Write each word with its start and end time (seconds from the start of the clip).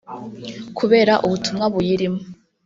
Kubera 0.77 1.13
ubutumwa 1.25 1.65
buyirimo 1.73 2.21